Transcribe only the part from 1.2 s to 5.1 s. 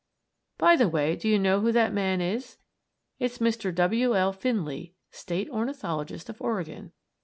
you know who that man is? It's Mr. W. L. Finley,